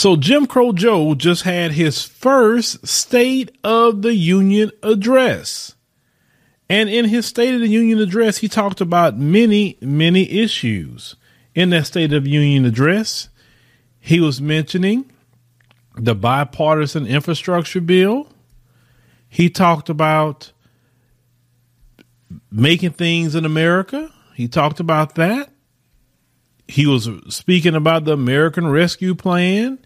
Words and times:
So 0.00 0.16
Jim 0.16 0.46
Crow 0.46 0.72
Joe 0.72 1.14
just 1.14 1.42
had 1.42 1.72
his 1.72 2.02
first 2.02 2.88
State 2.88 3.54
of 3.62 4.00
the 4.00 4.14
Union 4.14 4.72
address. 4.82 5.74
And 6.70 6.88
in 6.88 7.04
his 7.04 7.26
State 7.26 7.54
of 7.54 7.60
the 7.60 7.68
Union 7.68 7.98
address, 7.98 8.38
he 8.38 8.48
talked 8.48 8.80
about 8.80 9.18
many, 9.18 9.76
many 9.82 10.28
issues. 10.40 11.16
In 11.54 11.68
that 11.70 11.86
State 11.86 12.14
of 12.14 12.24
the 12.24 12.30
Union 12.30 12.64
address, 12.64 13.28
he 14.00 14.20
was 14.20 14.40
mentioning 14.40 15.12
the 15.96 16.14
bipartisan 16.14 17.06
infrastructure 17.06 17.82
bill. 17.82 18.26
He 19.28 19.50
talked 19.50 19.90
about 19.90 20.52
making 22.50 22.92
things 22.92 23.34
in 23.34 23.44
America. 23.44 24.10
He 24.34 24.48
talked 24.48 24.80
about 24.80 25.16
that. 25.16 25.50
He 26.66 26.86
was 26.86 27.08
speaking 27.28 27.74
about 27.74 28.04
the 28.04 28.12
American 28.12 28.68
Rescue 28.68 29.14
Plan. 29.14 29.78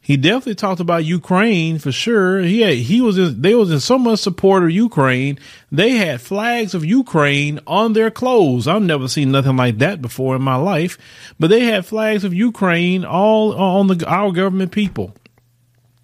He 0.00 0.16
definitely 0.16 0.54
talked 0.54 0.80
about 0.80 1.04
Ukraine 1.04 1.80
for 1.80 1.90
sure. 1.90 2.40
He 2.40 2.60
had, 2.60 2.74
he 2.74 3.00
was 3.00 3.18
in, 3.18 3.42
they 3.42 3.56
was 3.56 3.72
in 3.72 3.80
so 3.80 3.98
much 3.98 4.20
support 4.20 4.62
of 4.62 4.70
Ukraine. 4.70 5.36
They 5.72 5.92
had 5.92 6.20
flags 6.20 6.74
of 6.74 6.84
Ukraine 6.84 7.58
on 7.66 7.92
their 7.92 8.12
clothes. 8.12 8.68
I've 8.68 8.82
never 8.82 9.08
seen 9.08 9.32
nothing 9.32 9.56
like 9.56 9.78
that 9.78 10.00
before 10.00 10.36
in 10.36 10.42
my 10.42 10.54
life. 10.54 10.96
But 11.40 11.50
they 11.50 11.64
had 11.64 11.86
flags 11.86 12.22
of 12.22 12.32
Ukraine 12.32 13.04
all 13.04 13.52
on 13.56 13.88
the 13.88 14.06
our 14.06 14.30
government 14.30 14.70
people. 14.70 15.12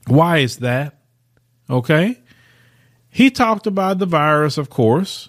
Why 0.08 0.38
is 0.38 0.56
that? 0.58 0.98
Okay. 1.70 2.20
He 3.08 3.30
talked 3.30 3.68
about 3.68 3.98
the 3.98 4.06
virus, 4.06 4.58
of 4.58 4.68
course. 4.68 5.28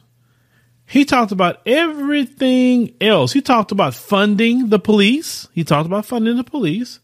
He 0.94 1.06
talked 1.06 1.32
about 1.32 1.60
everything 1.66 2.94
else. 3.02 3.34
He 3.34 3.42
talked 3.42 3.72
about 3.72 3.96
funding 3.96 4.70
the 4.70 4.78
police. 4.78 5.48
He 5.52 5.64
talked 5.64 5.88
about 5.88 6.06
funding 6.06 6.38
the 6.38 6.44
police. 6.44 7.00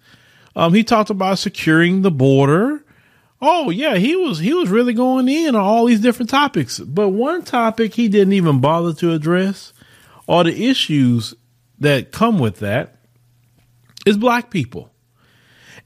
Um, 0.56 0.76
he 0.76 0.84
talked 0.84 1.10
about 1.10 1.40
securing 1.40 2.04
the 2.04 2.12
border. 2.12 2.86
Oh 3.42 3.72
yeah, 3.72 3.96
he 3.96 4.16
was 4.16 4.38
he 4.38 4.54
was 4.54 4.70
really 4.70 4.94
going 4.94 5.28
in 5.28 5.56
on 5.56 5.62
all 5.62 5.86
these 5.86 6.02
different 6.02 6.30
topics. 6.30 6.78
But 6.78 7.10
one 7.10 7.42
topic 7.42 7.96
he 7.96 8.10
didn't 8.10 8.34
even 8.34 8.62
bother 8.62 8.94
to 8.94 9.12
address, 9.12 9.74
or 10.28 10.44
the 10.44 10.70
issues 10.70 11.34
that 11.80 12.12
come 12.12 12.38
with 12.38 12.60
that, 12.60 13.00
is 14.06 14.18
black 14.18 14.52
people. 14.52 14.92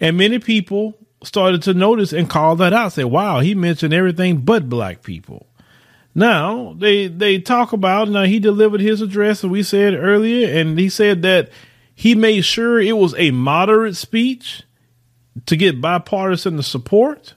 And 0.02 0.18
many 0.18 0.40
people 0.40 0.98
started 1.24 1.62
to 1.64 1.74
notice 1.74 2.12
and 2.12 2.30
call 2.30 2.58
that 2.58 2.74
out. 2.74 2.92
Say, 2.92 3.06
"Wow, 3.06 3.40
he 3.40 3.56
mentioned 3.56 3.94
everything 3.94 4.40
but 4.40 4.68
black 4.68 5.04
people." 5.04 5.48
Now 6.16 6.76
they 6.78 7.08
they 7.08 7.40
talk 7.40 7.74
about 7.74 8.10
now 8.10 8.24
he 8.24 8.40
delivered 8.40 8.82
his 8.82 9.02
address, 9.02 9.44
as 9.44 9.50
we 9.50 9.64
said 9.64 9.94
earlier, 9.94 10.48
and 10.48 10.78
he 10.78 10.90
said 10.90 11.22
that 11.24 11.50
he 11.96 12.16
made 12.16 12.46
sure 12.46 12.80
it 12.80 12.98
was 12.98 13.16
a 13.18 13.32
moderate 13.32 13.96
speech 13.96 14.64
to 15.46 15.56
get 15.56 15.82
bipartisan 15.82 16.62
support. 16.62 17.36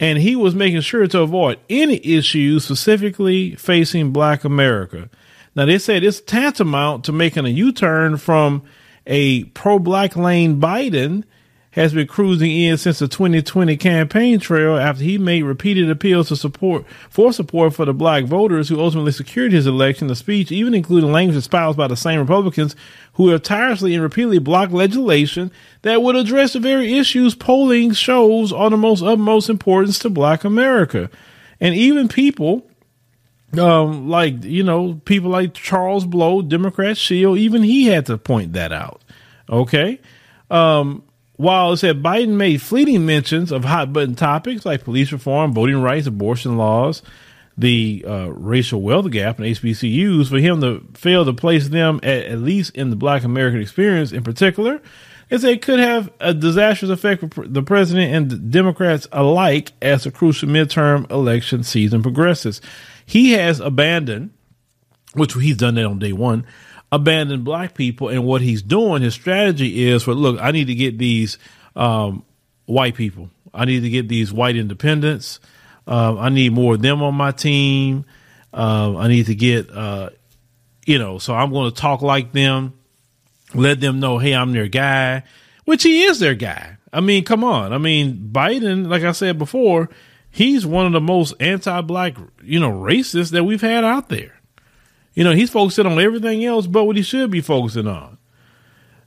And 0.00 0.18
he 0.18 0.36
was 0.36 0.54
making 0.54 0.82
sure 0.82 1.08
to 1.08 1.22
avoid 1.22 1.58
any 1.68 2.00
issues 2.06 2.64
specifically 2.64 3.56
facing 3.56 4.12
black 4.12 4.44
America. 4.44 5.10
Now, 5.56 5.64
they 5.66 5.78
said 5.78 6.04
it's 6.04 6.20
tantamount 6.20 7.04
to 7.06 7.12
making 7.12 7.46
a 7.46 7.48
U 7.48 7.72
turn 7.72 8.16
from 8.16 8.62
a 9.08 9.42
pro 9.44 9.80
black 9.80 10.14
lane 10.14 10.60
Biden 10.60 11.24
has 11.78 11.94
been 11.94 12.08
cruising 12.08 12.50
in 12.50 12.76
since 12.76 12.98
the 12.98 13.06
2020 13.06 13.76
campaign 13.76 14.40
trail 14.40 14.76
after 14.76 15.04
he 15.04 15.16
made 15.16 15.44
repeated 15.44 15.88
appeals 15.88 16.26
to 16.26 16.34
support 16.34 16.84
for 17.08 17.32
support 17.32 17.72
for 17.72 17.84
the 17.84 17.94
black 17.94 18.24
voters 18.24 18.68
who 18.68 18.80
ultimately 18.80 19.12
secured 19.12 19.52
his 19.52 19.64
election. 19.64 20.08
The 20.08 20.16
speech 20.16 20.50
even 20.50 20.74
included 20.74 21.06
language 21.06 21.36
espoused 21.36 21.78
by 21.78 21.86
the 21.86 21.96
same 21.96 22.18
Republicans 22.18 22.74
who 23.12 23.28
have 23.28 23.44
tirelessly 23.44 23.94
and 23.94 24.02
repeatedly 24.02 24.40
blocked 24.40 24.72
legislation 24.72 25.52
that 25.82 26.02
would 26.02 26.16
address 26.16 26.54
the 26.54 26.58
very 26.58 26.98
issues 26.98 27.36
polling 27.36 27.92
shows 27.92 28.52
are 28.52 28.70
the 28.70 28.76
most 28.76 29.00
utmost 29.00 29.48
importance 29.48 30.00
to 30.00 30.10
black 30.10 30.42
America. 30.42 31.08
And 31.60 31.76
even 31.76 32.08
people 32.08 32.68
um, 33.56 34.08
like, 34.08 34.42
you 34.42 34.64
know, 34.64 35.00
people 35.04 35.30
like 35.30 35.54
Charles 35.54 36.04
Blow, 36.04 36.42
Democrat 36.42 36.96
Shield, 36.96 37.38
even 37.38 37.62
he 37.62 37.86
had 37.86 38.06
to 38.06 38.18
point 38.18 38.54
that 38.54 38.72
out. 38.72 39.00
Okay. 39.48 40.00
Um, 40.50 41.04
while 41.38 41.72
it 41.72 41.76
said 41.78 42.02
Biden 42.02 42.34
made 42.34 42.60
fleeting 42.60 43.06
mentions 43.06 43.52
of 43.52 43.64
hot 43.64 43.92
button 43.92 44.16
topics 44.16 44.66
like 44.66 44.84
police 44.84 45.12
reform, 45.12 45.54
voting 45.54 45.80
rights, 45.80 46.08
abortion 46.08 46.56
laws, 46.56 47.00
the 47.56 48.04
uh, 48.06 48.32
racial 48.32 48.82
wealth 48.82 49.08
gap 49.12 49.38
and 49.38 49.46
HBCUs, 49.46 50.28
for 50.28 50.38
him 50.38 50.60
to 50.60 50.84
fail 50.94 51.24
to 51.24 51.32
place 51.32 51.68
them 51.68 52.00
at, 52.02 52.24
at 52.24 52.38
least 52.40 52.74
in 52.74 52.90
the 52.90 52.96
Black 52.96 53.22
American 53.22 53.60
experience 53.60 54.10
in 54.10 54.24
particular, 54.24 54.82
said 55.30 55.44
it 55.44 55.62
could 55.62 55.78
have 55.78 56.10
a 56.18 56.34
disastrous 56.34 56.90
effect 56.90 57.32
for 57.32 57.46
the 57.46 57.62
president 57.62 58.12
and 58.12 58.50
Democrats 58.50 59.06
alike 59.12 59.70
as 59.80 60.04
the 60.04 60.10
crucial 60.10 60.48
midterm 60.48 61.08
election 61.08 61.62
season 61.62 62.02
progresses. 62.02 62.60
He 63.06 63.32
has 63.32 63.60
abandoned, 63.60 64.30
which 65.14 65.34
he's 65.34 65.56
done 65.56 65.76
that 65.76 65.84
on 65.86 66.00
day 66.00 66.12
one, 66.12 66.46
abandon 66.90 67.42
black 67.42 67.74
people. 67.74 68.08
And 68.08 68.24
what 68.24 68.40
he's 68.40 68.62
doing, 68.62 69.02
his 69.02 69.14
strategy 69.14 69.88
is 69.88 70.02
for 70.02 70.14
look, 70.14 70.40
I 70.40 70.50
need 70.50 70.66
to 70.66 70.74
get 70.74 70.98
these 70.98 71.38
um, 71.76 72.24
white 72.66 72.94
people. 72.94 73.30
I 73.52 73.64
need 73.64 73.80
to 73.80 73.90
get 73.90 74.08
these 74.08 74.32
white 74.32 74.56
independents. 74.56 75.40
Uh, 75.86 76.18
I 76.18 76.28
need 76.28 76.52
more 76.52 76.74
of 76.74 76.82
them 76.82 77.02
on 77.02 77.14
my 77.14 77.30
team. 77.30 78.04
Uh, 78.52 78.96
I 78.96 79.08
need 79.08 79.26
to 79.26 79.34
get, 79.34 79.70
uh, 79.70 80.10
you 80.86 80.98
know, 80.98 81.18
so 81.18 81.34
I'm 81.34 81.50
going 81.50 81.70
to 81.70 81.80
talk 81.80 82.02
like 82.02 82.32
them, 82.32 82.74
let 83.54 83.80
them 83.80 84.00
know, 84.00 84.18
hey, 84.18 84.34
I'm 84.34 84.52
their 84.52 84.68
guy, 84.68 85.24
which 85.64 85.82
he 85.82 86.04
is 86.04 86.18
their 86.18 86.34
guy. 86.34 86.76
I 86.92 87.00
mean, 87.00 87.24
come 87.24 87.44
on. 87.44 87.72
I 87.72 87.78
mean, 87.78 88.30
Biden, 88.32 88.88
like 88.88 89.02
I 89.02 89.12
said 89.12 89.38
before, 89.38 89.90
he's 90.30 90.64
one 90.64 90.86
of 90.86 90.92
the 90.92 91.00
most 91.00 91.34
anti-black, 91.40 92.16
you 92.42 92.58
know, 92.60 92.70
racists 92.70 93.30
that 93.32 93.44
we've 93.44 93.60
had 93.60 93.84
out 93.84 94.08
there. 94.08 94.37
You 95.18 95.24
know, 95.24 95.32
he's 95.32 95.50
focusing 95.50 95.84
on 95.84 95.98
everything 95.98 96.44
else 96.44 96.68
but 96.68 96.84
what 96.84 96.94
he 96.94 97.02
should 97.02 97.32
be 97.32 97.40
focusing 97.40 97.88
on. 97.88 98.18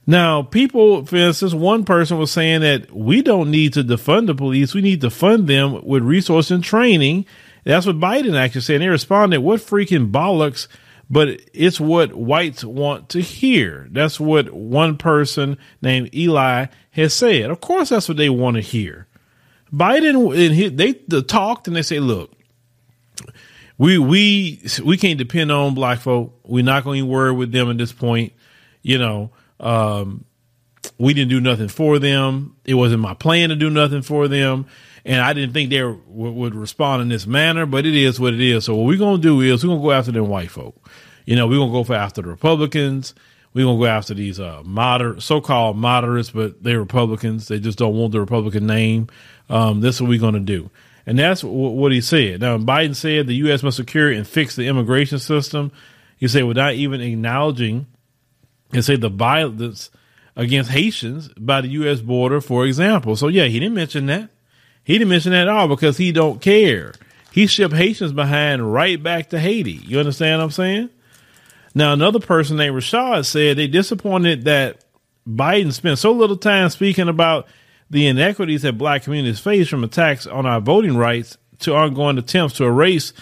Now, 0.06 0.42
people, 0.42 1.06
for 1.06 1.16
instance, 1.16 1.54
one 1.54 1.84
person 1.86 2.18
was 2.18 2.30
saying 2.30 2.60
that 2.60 2.94
we 2.94 3.22
don't 3.22 3.50
need 3.50 3.72
to 3.72 3.82
defund 3.82 4.26
the 4.26 4.34
police. 4.34 4.74
We 4.74 4.82
need 4.82 5.00
to 5.00 5.08
fund 5.08 5.48
them 5.48 5.82
with 5.82 6.02
resource 6.02 6.50
and 6.50 6.62
training. 6.62 7.24
That's 7.64 7.86
what 7.86 7.98
Biden 7.98 8.36
actually 8.36 8.60
said. 8.60 8.74
And 8.74 8.82
they 8.82 8.88
responded, 8.88 9.40
what 9.40 9.62
freaking 9.62 10.12
bollocks, 10.12 10.68
but 11.08 11.40
it's 11.54 11.80
what 11.80 12.12
whites 12.12 12.62
want 12.62 13.08
to 13.08 13.22
hear. 13.22 13.88
That's 13.90 14.20
what 14.20 14.52
one 14.52 14.98
person 14.98 15.56
named 15.80 16.14
Eli 16.14 16.66
has 16.90 17.14
said. 17.14 17.48
Of 17.50 17.62
course, 17.62 17.88
that's 17.88 18.08
what 18.08 18.18
they 18.18 18.28
want 18.28 18.56
to 18.56 18.60
hear. 18.60 19.06
Biden, 19.72 20.36
and 20.36 20.54
he, 20.54 20.68
they 20.68 20.92
talked 21.22 21.68
and 21.68 21.74
they 21.74 21.80
say, 21.80 22.00
look, 22.00 22.34
we 23.82 23.98
we 23.98 24.62
we 24.84 24.96
can't 24.96 25.18
depend 25.18 25.50
on 25.50 25.74
black 25.74 25.98
folk. 25.98 26.38
We're 26.44 26.62
not 26.62 26.84
going 26.84 27.02
to 27.02 27.06
worry 27.06 27.32
with 27.32 27.50
them 27.50 27.68
at 27.68 27.78
this 27.78 27.92
point. 27.92 28.32
You 28.82 28.96
know, 28.96 29.32
um, 29.58 30.24
we 30.98 31.14
didn't 31.14 31.30
do 31.30 31.40
nothing 31.40 31.66
for 31.66 31.98
them. 31.98 32.54
It 32.64 32.74
wasn't 32.74 33.02
my 33.02 33.14
plan 33.14 33.48
to 33.48 33.56
do 33.56 33.70
nothing 33.70 34.02
for 34.02 34.28
them, 34.28 34.66
and 35.04 35.20
I 35.20 35.32
didn't 35.32 35.52
think 35.52 35.70
they 35.70 35.78
w- 35.78 35.98
would 36.06 36.54
respond 36.54 37.02
in 37.02 37.08
this 37.08 37.26
manner. 37.26 37.66
But 37.66 37.84
it 37.84 37.96
is 37.96 38.20
what 38.20 38.34
it 38.34 38.40
is. 38.40 38.66
So 38.66 38.76
what 38.76 38.86
we're 38.86 38.98
going 38.98 39.20
to 39.20 39.22
do 39.22 39.40
is 39.40 39.64
we're 39.64 39.70
going 39.70 39.80
to 39.80 39.86
go 39.86 39.90
after 39.90 40.12
them 40.12 40.28
white 40.28 40.52
folk. 40.52 40.88
You 41.26 41.34
know, 41.34 41.48
we're 41.48 41.56
going 41.56 41.70
to 41.70 41.78
go 41.78 41.82
for 41.82 41.94
after 41.94 42.22
the 42.22 42.28
Republicans. 42.28 43.16
We're 43.52 43.64
going 43.64 43.78
to 43.78 43.84
go 43.84 43.90
after 43.90 44.14
these 44.14 44.38
uh, 44.38 44.62
moderate, 44.64 45.22
so-called 45.22 45.76
moderates, 45.76 46.30
but 46.30 46.62
they're 46.62 46.78
Republicans. 46.78 47.48
They 47.48 47.58
just 47.58 47.78
don't 47.78 47.96
want 47.96 48.12
the 48.12 48.20
Republican 48.20 48.66
name. 48.68 49.08
Um, 49.50 49.80
this 49.80 49.96
is 49.96 50.02
what 50.02 50.08
we're 50.08 50.20
going 50.20 50.34
to 50.34 50.40
do. 50.40 50.70
And 51.06 51.18
that's 51.18 51.42
what 51.42 51.92
he 51.92 52.00
said. 52.00 52.40
Now, 52.40 52.58
Biden 52.58 52.94
said 52.94 53.26
the 53.26 53.34
U.S. 53.34 53.62
must 53.62 53.76
secure 53.76 54.10
and 54.10 54.26
fix 54.26 54.54
the 54.54 54.68
immigration 54.68 55.18
system. 55.18 55.72
He 56.16 56.28
said 56.28 56.44
without 56.44 56.74
even 56.74 57.00
acknowledging 57.00 57.86
and 58.72 58.84
say 58.84 58.96
the 58.96 59.08
violence 59.08 59.90
against 60.36 60.70
Haitians 60.70 61.28
by 61.36 61.60
the 61.60 61.68
U.S. 61.68 62.00
border, 62.00 62.40
for 62.40 62.64
example. 62.66 63.16
So 63.16 63.28
yeah, 63.28 63.44
he 63.44 63.58
didn't 63.58 63.74
mention 63.74 64.06
that. 64.06 64.30
He 64.84 64.94
didn't 64.94 65.10
mention 65.10 65.32
that 65.32 65.42
at 65.42 65.48
all 65.48 65.68
because 65.68 65.96
he 65.96 66.12
don't 66.12 66.40
care. 66.40 66.92
He 67.32 67.46
shipped 67.46 67.74
Haitians 67.74 68.12
behind 68.12 68.72
right 68.72 69.02
back 69.02 69.30
to 69.30 69.40
Haiti. 69.40 69.72
You 69.72 69.98
understand 69.98 70.38
what 70.38 70.44
I'm 70.44 70.50
saying? 70.50 70.90
Now, 71.74 71.92
another 71.92 72.20
person 72.20 72.56
named 72.56 72.76
Rashad 72.76 73.24
said 73.24 73.56
they 73.56 73.66
disappointed 73.66 74.44
that 74.44 74.84
Biden 75.26 75.72
spent 75.72 75.98
so 75.98 76.12
little 76.12 76.36
time 76.36 76.68
speaking 76.68 77.08
about 77.08 77.46
the 77.92 78.06
inequities 78.06 78.62
that 78.62 78.78
black 78.78 79.02
communities 79.02 79.38
face 79.38 79.68
from 79.68 79.84
attacks 79.84 80.26
on 80.26 80.46
our 80.46 80.60
voting 80.60 80.96
rights 80.96 81.36
to 81.58 81.74
ongoing 81.74 82.16
attempts 82.16 82.56
to 82.56 82.64
erase 82.64 83.12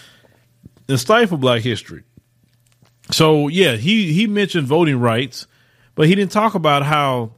and 0.89 0.99
stifle 0.99 1.37
black 1.37 1.63
history. 1.63 2.05
So 3.11 3.49
yeah, 3.49 3.75
he 3.75 4.13
he 4.13 4.29
mentioned 4.29 4.69
voting 4.69 5.01
rights, 5.01 5.49
but 5.97 6.07
he 6.07 6.15
didn't 6.15 6.31
talk 6.31 6.55
about 6.55 6.85
how 6.85 7.33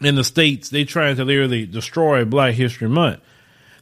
in 0.00 0.16
the 0.16 0.24
states 0.24 0.70
they 0.70 0.84
trying 0.84 1.14
to 1.16 1.24
literally 1.24 1.66
destroy 1.66 2.24
Black 2.24 2.54
History 2.54 2.88
Month. 2.88 3.20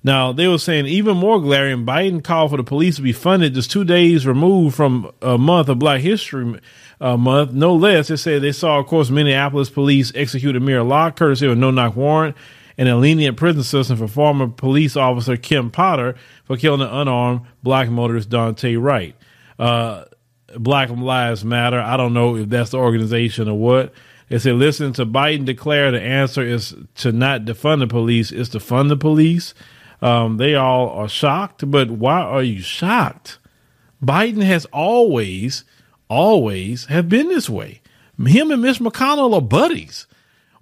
Now 0.03 0.33
they 0.33 0.47
were 0.47 0.59
saying 0.59 0.87
even 0.87 1.17
more 1.17 1.41
glaring. 1.41 1.85
Biden 1.85 2.23
called 2.23 2.51
for 2.51 2.57
the 2.57 2.65
police 2.65 2.97
to 2.97 3.03
be 3.03 3.13
funded 3.13 3.55
just 3.55 3.71
two 3.71 3.85
days 3.85 4.27
removed 4.27 4.77
from 4.77 5.11
a 5.21 5.37
month 5.39 5.69
of 5.69 5.79
Black 5.79 6.01
History 6.01 6.61
uh, 7.01 7.17
Month, 7.17 7.53
no 7.53 7.75
less. 7.75 8.09
They 8.09 8.17
said 8.17 8.43
they 8.43 8.53
saw, 8.53 8.79
of 8.79 8.87
course, 8.87 9.11
Minneapolis 9.11 9.71
police 9.71 10.13
execute 10.15 10.57
Amir 10.57 10.83
Locke 10.83 11.17
courtesy 11.17 11.47
of 11.47 11.53
a 11.53 11.57
no 11.57 11.71
knock 11.71 11.97
warrant 11.97 12.37
and 12.77 12.89
a 12.89 12.97
lenient 12.97 13.37
prison 13.37 13.63
system 13.65 13.97
for 13.97 14.07
former 14.07 14.47
police 14.49 14.97
officer 14.97 15.37
Kim 15.37 15.71
Potter 15.71 16.15
for 16.45 16.57
killing 16.57 16.81
an 16.81 16.89
unarmed 16.89 17.43
black 17.63 17.89
motorist 17.89 18.31
Daunte 18.31 18.81
Wright. 18.81 19.17
Uh, 19.59 20.05
black 20.57 20.91
Lives 20.91 21.45
Matter. 21.45 21.81
I 21.81 21.97
don't 21.97 22.15
know 22.15 22.37
if 22.37 22.49
that's 22.49 22.71
the 22.71 22.79
organization 22.79 23.49
or 23.49 23.59
what. 23.59 23.93
They 24.29 24.39
said, 24.39 24.55
listen 24.57 24.93
to 24.95 25.07
Biden 25.07 25.45
declare 25.45 25.91
the 25.91 26.01
answer 26.01 26.43
is 26.43 26.75
to 26.97 27.13
not 27.13 27.45
defund 27.45 27.81
the 27.81 27.87
police, 27.87 28.31
is 28.31 28.51
to 28.51 28.61
fund 28.61 28.91
the 28.91 28.97
police. 28.97 29.55
Um, 30.01 30.37
they 30.37 30.55
all 30.55 30.91
are 30.91 31.09
shocked, 31.09 31.69
but 31.71 31.91
why 31.91 32.21
are 32.21 32.43
you 32.43 32.61
shocked? 32.61 33.39
Biden 34.03 34.43
has 34.43 34.65
always, 34.67 35.65
always 36.09 36.87
have 36.87 37.09
been 37.09 37.29
this 37.29 37.51
way. 37.51 37.81
Him 38.25 38.51
and 38.51 38.63
Mitch 38.63 38.79
McConnell 38.79 39.35
are 39.35 39.41
buddies. 39.41 40.07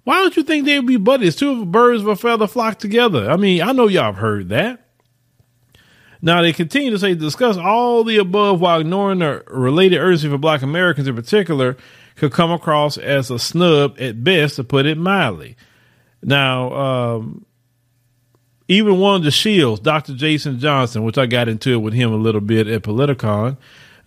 Why 0.03 0.21
don't 0.21 0.37
you 0.37 0.43
think 0.43 0.65
they 0.65 0.79
would 0.79 0.87
be 0.87 0.97
buddies? 0.97 1.35
Two 1.35 1.65
birds 1.65 2.01
of 2.01 2.07
a 2.07 2.15
feather 2.15 2.47
flock 2.47 2.79
together. 2.79 3.29
I 3.29 3.35
mean, 3.35 3.61
I 3.61 3.73
know 3.73 3.87
y'all 3.87 4.05
have 4.05 4.15
heard 4.15 4.49
that. 4.49 4.87
Now 6.21 6.41
they 6.41 6.53
continue 6.53 6.91
to 6.91 6.99
say 6.99 7.13
discuss 7.13 7.57
all 7.57 8.03
the 8.03 8.17
above 8.17 8.59
while 8.59 8.79
ignoring 8.79 9.19
the 9.19 9.43
related 9.47 9.97
urgency 9.97 10.29
for 10.29 10.37
black 10.37 10.61
Americans 10.61 11.07
in 11.07 11.15
particular 11.15 11.77
could 12.15 12.31
come 12.31 12.51
across 12.51 12.97
as 12.97 13.29
a 13.29 13.37
snub 13.37 13.97
at 13.99 14.23
best 14.23 14.55
to 14.55 14.63
put 14.63 14.85
it 14.85 14.97
mildly. 14.97 15.55
Now, 16.23 16.73
um, 16.73 17.45
even 18.67 18.99
one 18.99 19.15
of 19.15 19.23
the 19.23 19.31
shields, 19.31 19.81
Dr. 19.81 20.13
Jason 20.13 20.59
Johnson, 20.59 21.03
which 21.03 21.17
I 21.17 21.25
got 21.25 21.47
into 21.47 21.73
it 21.73 21.77
with 21.77 21.93
him 21.93 22.11
a 22.11 22.17
little 22.17 22.41
bit 22.41 22.67
at 22.67 22.83
Politicon, 22.83 23.57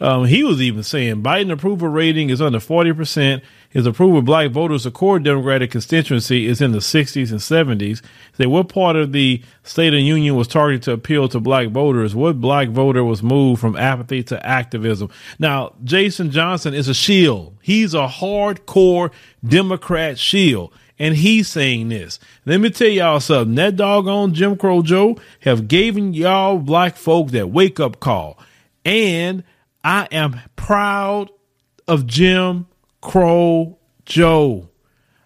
um, 0.01 0.25
he 0.25 0.43
was 0.43 0.63
even 0.63 0.83
saying 0.83 1.23
Biden 1.23 1.53
approval 1.53 1.89
rating 1.89 2.31
is 2.31 2.41
under 2.41 2.59
40%. 2.59 3.43
His 3.69 3.87
approval 3.87 4.19
of 4.19 4.25
black 4.25 4.51
voters, 4.51 4.85
the 4.85 4.91
core 4.91 5.19
Democratic 5.19 5.71
constituency, 5.71 6.47
is 6.47 6.61
in 6.61 6.73
the 6.73 6.79
60s 6.79 7.31
and 7.31 7.39
70s. 7.39 8.03
Say 8.37 8.47
what 8.47 8.69
part 8.71 8.97
of 8.97 9.13
the 9.13 9.43
State 9.63 9.89
of 9.89 9.99
the 9.99 10.03
Union 10.03 10.37
was 10.37 10.49
targeted 10.49 10.83
to 10.85 10.93
appeal 10.93 11.29
to 11.29 11.39
black 11.39 11.69
voters? 11.69 12.15
What 12.15 12.41
black 12.41 12.71
voter 12.71 13.05
was 13.05 13.23
moved 13.23 13.61
from 13.61 13.77
apathy 13.77 14.23
to 14.25 14.45
activism? 14.45 15.11
Now, 15.39 15.75
Jason 15.85 16.31
Johnson 16.31 16.73
is 16.73 16.89
a 16.89 16.95
shield. 16.95 17.59
He's 17.61 17.93
a 17.93 18.09
hardcore 18.09 19.13
Democrat 19.47 20.19
shield. 20.19 20.73
And 21.01 21.17
he's 21.17 21.49
saying 21.49 21.89
this. 21.89 22.21
Let 22.45 22.61
me 22.61 22.69
tell 22.69 22.87
y'all 22.87 23.21
something. 23.21 23.55
That 23.55 23.77
doggone 23.77 24.35
Jim 24.35 24.55
Crow 24.59 24.83
Joe 24.83 25.17
have 25.41 25.67
given 25.67 26.13
y'all 26.13 26.59
black 26.59 26.97
folk 26.97 27.31
that 27.31 27.51
wake 27.51 27.81
up 27.81 28.01
call. 28.01 28.39
And 28.85 29.43
I 29.83 30.07
am 30.13 30.39
proud 30.57 31.31
of 31.89 32.07
Jim 32.07 32.67
Crow 33.01 33.79
Joe. 34.05 34.69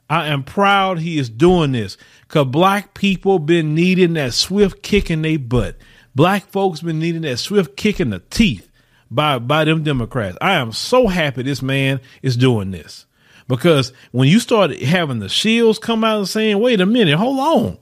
I 0.09 0.29
am 0.29 0.45
proud 0.45 1.01
he 1.01 1.19
is 1.19 1.29
doing 1.29 1.73
this 1.73 1.97
because 2.21 2.47
black 2.47 2.95
people 2.95 3.41
been 3.41 3.75
needing 3.75 4.13
that 4.13 4.33
swift 4.33 4.81
kick 4.81 5.11
in 5.11 5.23
their 5.23 5.41
butt. 5.41 5.77
Black 6.15 6.47
folks 6.51 6.83
been 6.83 7.01
needing 7.01 7.23
that 7.23 7.39
swift 7.39 7.77
kick 7.77 7.99
in 7.99 8.11
the 8.11 8.21
teeth 8.31 8.71
by, 9.11 9.41
by 9.41 9.65
them 9.65 9.83
Democrats. 9.83 10.39
I 10.41 10.55
am 10.55 10.71
so 10.71 11.09
happy 11.09 11.43
this 11.43 11.63
man 11.63 12.01
is 12.23 12.37
doing 12.37 12.71
this 12.71 13.07
because 13.49 13.93
when 14.13 14.29
you 14.29 14.41
start 14.41 14.79
having 14.81 15.19
the 15.19 15.29
shields 15.29 15.79
come 15.79 16.05
out 16.05 16.19
and 16.19 16.29
saying, 16.29 16.59
wait 16.59 16.81
a 16.81 16.87
minute, 16.87 17.17
hold 17.17 17.39
on. 17.39 17.79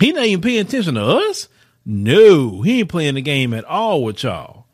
He 0.00 0.12
not 0.12 0.24
even 0.24 0.40
paying 0.40 0.60
attention 0.60 0.94
to 0.94 1.04
us. 1.04 1.48
No, 1.84 2.62
he 2.62 2.80
ain't 2.80 2.88
playing 2.88 3.14
the 3.14 3.22
game 3.22 3.52
at 3.54 3.64
all 3.64 4.04
with 4.04 4.22
y'all. 4.22 4.66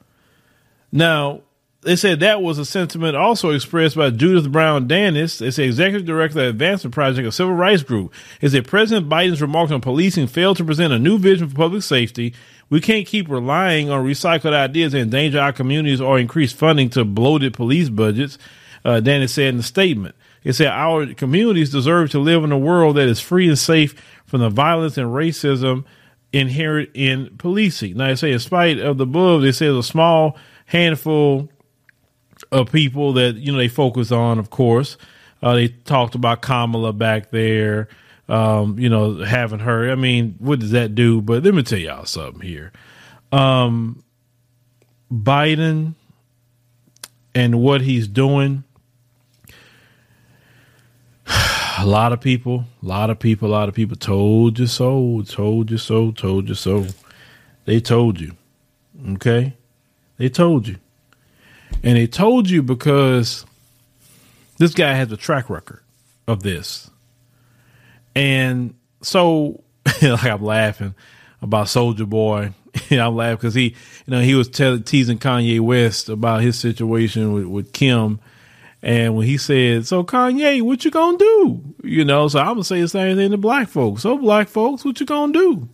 Now, 0.92 1.42
they 1.82 1.96
said 1.96 2.20
that 2.20 2.42
was 2.42 2.58
a 2.58 2.64
sentiment 2.64 3.16
also 3.16 3.50
expressed 3.50 3.96
by 3.96 4.10
Judith 4.10 4.50
Brown 4.50 4.88
Dennis. 4.88 5.38
They 5.38 5.50
say 5.50 5.64
executive 5.64 6.06
director 6.06 6.40
of 6.40 6.48
Advancement 6.48 6.92
Project, 6.92 7.26
a 7.26 7.32
civil 7.32 7.54
rights 7.54 7.82
group. 7.82 8.12
Is 8.40 8.52
that 8.52 8.66
President 8.66 9.08
Biden's 9.08 9.40
remarks 9.40 9.72
on 9.72 9.80
policing 9.80 10.26
failed 10.26 10.56
to 10.56 10.64
present 10.64 10.92
a 10.92 10.98
new 10.98 11.18
vision 11.18 11.48
for 11.48 11.54
public 11.54 11.82
safety. 11.82 12.34
We 12.68 12.80
can't 12.80 13.06
keep 13.06 13.28
relying 13.30 13.90
on 13.90 14.04
recycled 14.04 14.52
ideas 14.52 14.92
that 14.92 14.98
endanger 14.98 15.40
our 15.40 15.52
communities 15.52 16.00
or 16.00 16.18
increase 16.18 16.52
funding 16.52 16.90
to 16.90 17.04
bloated 17.04 17.54
police 17.54 17.88
budgets. 17.88 18.38
Uh, 18.84 19.00
said 19.26 19.48
in 19.48 19.56
the 19.58 19.62
statement. 19.62 20.14
It 20.44 20.52
said 20.54 20.68
our 20.68 21.12
communities 21.14 21.70
deserve 21.70 22.10
to 22.10 22.18
live 22.18 22.44
in 22.44 22.52
a 22.52 22.58
world 22.58 22.96
that 22.96 23.08
is 23.08 23.20
free 23.20 23.48
and 23.48 23.58
safe 23.58 23.94
from 24.24 24.40
the 24.40 24.50
violence 24.50 24.96
and 24.96 25.08
racism 25.08 25.84
inherent 26.32 26.90
in 26.94 27.36
policing. 27.38 27.96
Now, 27.96 28.08
they 28.08 28.14
say, 28.14 28.32
in 28.32 28.38
spite 28.38 28.78
of 28.78 28.98
the 28.98 29.04
above, 29.04 29.42
they 29.42 29.52
say 29.52 29.66
a 29.66 29.82
small 29.82 30.36
handful 30.66 31.48
of 32.52 32.70
people 32.70 33.14
that 33.14 33.36
you 33.36 33.52
know 33.52 33.58
they 33.58 33.68
focus 33.68 34.12
on. 34.12 34.38
Of 34.38 34.50
course, 34.50 34.96
uh, 35.42 35.54
they 35.54 35.68
talked 35.68 36.14
about 36.14 36.42
Kamala 36.42 36.92
back 36.92 37.30
there. 37.30 37.88
Um, 38.28 38.78
you 38.78 38.90
know, 38.90 39.24
having 39.24 39.60
her. 39.60 39.90
I 39.90 39.94
mean, 39.94 40.36
what 40.38 40.60
does 40.60 40.72
that 40.72 40.94
do? 40.94 41.22
But 41.22 41.44
let 41.44 41.54
me 41.54 41.62
tell 41.62 41.78
y'all 41.78 42.04
something 42.04 42.42
here. 42.42 42.72
Um, 43.32 44.04
Biden 45.10 45.94
and 47.34 47.60
what 47.60 47.80
he's 47.80 48.06
doing. 48.06 48.64
A 51.80 51.86
lot 51.86 52.12
of 52.12 52.20
people, 52.20 52.64
a 52.82 52.86
lot 52.86 53.08
of 53.08 53.20
people, 53.20 53.48
a 53.48 53.52
lot 53.52 53.68
of 53.68 53.74
people 53.74 53.96
told 53.96 54.58
you 54.58 54.66
so, 54.66 55.22
told 55.22 55.70
you 55.70 55.78
so, 55.78 56.10
told 56.10 56.48
you 56.48 56.56
so. 56.56 56.86
They 57.66 57.78
told 57.78 58.20
you. 58.20 58.32
Okay? 59.10 59.54
They 60.16 60.28
told 60.28 60.66
you. 60.66 60.76
And 61.84 61.96
they 61.96 62.08
told 62.08 62.50
you 62.50 62.64
because 62.64 63.46
this 64.58 64.74
guy 64.74 64.94
has 64.94 65.12
a 65.12 65.16
track 65.16 65.48
record 65.48 65.80
of 66.26 66.42
this. 66.42 66.90
And 68.12 68.74
so, 69.00 69.62
like, 70.02 70.24
I'm 70.24 70.42
laughing 70.42 70.96
about 71.40 71.66
Soulja 71.66 72.08
Boy. 72.08 72.54
I'm 72.90 73.14
laughing 73.14 73.36
because 73.36 73.54
he, 73.54 73.76
you 74.06 74.08
know, 74.08 74.20
he 74.20 74.34
was 74.34 74.48
te- 74.48 74.80
teasing 74.80 75.18
Kanye 75.20 75.60
West 75.60 76.08
about 76.08 76.42
his 76.42 76.58
situation 76.58 77.32
with, 77.32 77.46
with 77.46 77.72
Kim. 77.72 78.18
And 78.82 79.16
when 79.16 79.26
he 79.26 79.38
said, 79.38 79.86
"So 79.86 80.04
Kanye, 80.04 80.62
what 80.62 80.84
you 80.84 80.90
gonna 80.90 81.18
do?" 81.18 81.67
You 81.88 82.04
know, 82.04 82.28
so 82.28 82.38
I'm 82.38 82.48
gonna 82.48 82.64
say 82.64 82.82
the 82.82 82.88
same 82.88 83.16
thing 83.16 83.30
to 83.30 83.38
black 83.38 83.66
folks. 83.68 84.02
So 84.02 84.18
black 84.18 84.48
folks, 84.48 84.84
what 84.84 85.00
you 85.00 85.06
gonna 85.06 85.32
do? 85.32 85.70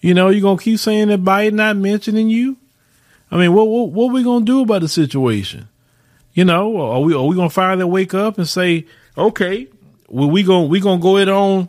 You 0.00 0.14
know, 0.14 0.28
you 0.28 0.40
gonna 0.40 0.60
keep 0.60 0.78
saying 0.78 1.08
that 1.08 1.24
Biden 1.24 1.54
not 1.54 1.76
mentioning 1.76 2.30
you? 2.30 2.56
I 3.32 3.36
mean, 3.36 3.52
what 3.52 3.66
what 3.66 3.90
what 3.90 4.12
we 4.12 4.22
gonna 4.22 4.44
do 4.44 4.62
about 4.62 4.82
the 4.82 4.88
situation? 4.88 5.68
You 6.34 6.44
know, 6.44 6.76
are 6.80 7.00
we 7.00 7.14
are 7.14 7.24
we 7.24 7.34
gonna 7.34 7.50
finally 7.50 7.84
wake 7.84 8.14
up 8.14 8.38
and 8.38 8.48
say, 8.48 8.86
okay, 9.18 9.66
well, 10.08 10.30
we 10.30 10.44
gonna 10.44 10.66
we 10.66 10.78
gonna 10.78 11.02
go 11.02 11.16
it 11.16 11.28
on 11.28 11.68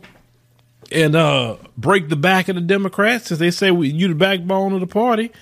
and 0.92 1.16
uh, 1.16 1.56
break 1.76 2.08
the 2.08 2.14
back 2.14 2.48
of 2.48 2.54
the 2.54 2.60
Democrats 2.60 3.26
since 3.26 3.40
they 3.40 3.50
say 3.50 3.72
we, 3.72 3.88
you 3.88 4.06
the 4.06 4.14
backbone 4.14 4.74
of 4.74 4.80
the 4.80 4.86
party. 4.86 5.32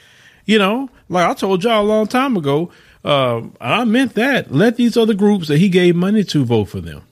You 0.46 0.58
know, 0.58 0.88
like 1.10 1.28
I 1.28 1.34
told 1.34 1.62
y'all 1.62 1.82
a 1.82 1.86
long 1.86 2.06
time 2.06 2.38
ago, 2.38 2.70
uh, 3.04 3.42
I 3.60 3.84
meant 3.84 4.14
that. 4.14 4.50
Let 4.50 4.76
these 4.76 4.96
other 4.96 5.14
groups 5.14 5.48
that 5.48 5.58
he 5.58 5.68
gave 5.68 5.94
money 5.94 6.24
to 6.24 6.42
vote 6.42 6.70
for 6.70 6.80
them. 6.80 7.02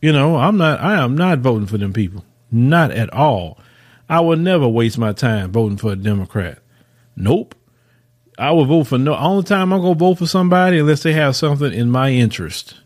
You 0.00 0.12
know, 0.12 0.36
I'm 0.36 0.56
not. 0.56 0.80
I 0.80 1.02
am 1.02 1.16
not 1.16 1.40
voting 1.40 1.66
for 1.66 1.78
them 1.78 1.92
people. 1.92 2.24
Not 2.50 2.90
at 2.90 3.12
all. 3.12 3.58
I 4.08 4.20
will 4.20 4.36
never 4.36 4.66
waste 4.66 4.98
my 4.98 5.12
time 5.12 5.52
voting 5.52 5.76
for 5.76 5.92
a 5.92 5.96
Democrat. 5.96 6.60
Nope. 7.16 7.54
I 8.38 8.52
will 8.52 8.64
vote 8.64 8.84
for 8.84 8.98
no. 8.98 9.16
Only 9.16 9.42
time 9.42 9.72
I'm 9.72 9.80
gonna 9.80 9.94
vote 9.94 10.18
for 10.18 10.26
somebody 10.26 10.78
unless 10.78 11.02
they 11.02 11.12
have 11.12 11.36
something 11.36 11.72
in 11.72 11.90
my 11.90 12.10
interest 12.10 12.80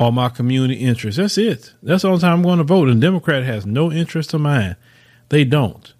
or 0.00 0.10
my 0.10 0.30
community 0.30 0.80
interest. 0.80 1.18
That's 1.18 1.36
it. 1.38 1.74
That's 1.82 2.02
the 2.02 2.08
only 2.08 2.20
time 2.20 2.38
I'm 2.38 2.42
going 2.42 2.58
to 2.58 2.64
vote. 2.64 2.88
And 2.88 3.00
Democrat 3.00 3.44
has 3.44 3.66
no 3.66 3.92
interest 3.92 4.32
of 4.32 4.40
mine. 4.40 4.76
They 5.28 5.44
don't. 5.44 5.92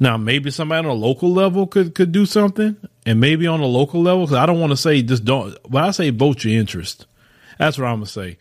Now 0.00 0.16
maybe 0.16 0.50
somebody 0.50 0.78
on 0.80 0.90
a 0.90 0.94
local 0.94 1.32
level 1.32 1.66
could 1.66 1.94
could 1.94 2.10
do 2.10 2.26
something, 2.26 2.76
and 3.06 3.20
maybe 3.20 3.46
on 3.46 3.60
a 3.60 3.66
local 3.66 4.02
level. 4.02 4.24
Because 4.24 4.38
I 4.38 4.46
don't 4.46 4.60
want 4.60 4.72
to 4.72 4.76
say 4.76 5.02
just 5.02 5.24
don't. 5.24 5.56
But 5.70 5.84
I 5.84 5.90
say 5.92 6.10
vote 6.10 6.42
your 6.42 6.58
interest. 6.58 7.06
That's 7.58 7.78
what 7.78 7.86
I'm 7.86 7.96
gonna 7.96 8.06
say. 8.06 8.38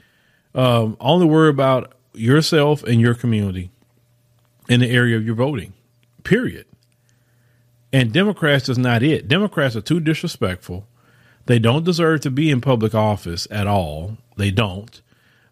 Um, 0.55 0.97
only 0.99 1.25
worry 1.25 1.49
about 1.49 1.93
yourself 2.13 2.83
and 2.83 3.01
your 3.01 3.15
community 3.15 3.71
in 4.69 4.79
the 4.79 4.89
area 4.89 5.17
of 5.17 5.25
your 5.25 5.35
voting. 5.35 5.73
Period. 6.23 6.65
And 7.91 8.11
Democrats 8.11 8.69
is 8.69 8.77
not 8.77 9.03
it. 9.03 9.27
Democrats 9.27 9.75
are 9.75 9.81
too 9.81 9.99
disrespectful. 9.99 10.87
They 11.45 11.59
don't 11.59 11.83
deserve 11.83 12.21
to 12.21 12.31
be 12.31 12.49
in 12.49 12.61
public 12.61 12.95
office 12.95 13.47
at 13.51 13.67
all. 13.67 14.17
They 14.37 14.51
don't. 14.51 15.01